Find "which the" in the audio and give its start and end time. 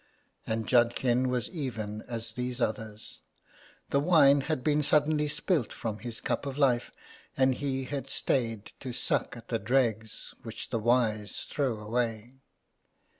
10.41-10.79